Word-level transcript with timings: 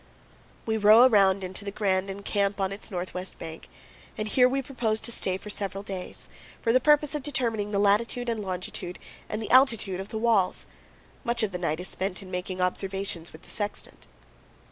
We 0.65 0.77
row 0.77 1.05
around 1.05 1.43
into 1.43 1.63
the 1.63 1.69
Grand 1.69 2.09
and 2.09 2.25
camp 2.25 2.59
on 2.59 2.71
its 2.71 2.89
northwest 2.89 3.37
bank; 3.37 3.69
and 4.17 4.27
here 4.27 4.49
we 4.49 4.63
propose 4.63 4.99
to 5.01 5.11
stay 5.11 5.37
several 5.47 5.83
days, 5.83 6.27
for 6.59 6.73
the 6.73 6.79
purpose 6.79 7.13
of 7.13 7.21
determining 7.21 7.69
the 7.69 7.77
latitude 7.77 8.27
and 8.27 8.41
longitude 8.43 8.97
and 9.29 9.39
the 9.43 9.51
altitude 9.51 9.99
of 9.99 10.09
the 10.09 10.17
walls. 10.17 10.65
Much 11.23 11.43
of 11.43 11.51
the 11.51 11.59
night 11.59 11.79
is 11.79 11.87
spent 11.89 12.23
in 12.23 12.31
making 12.31 12.59
observations 12.61 13.31
with 13.31 13.43
the 13.43 13.51
sextant. 13.51 14.07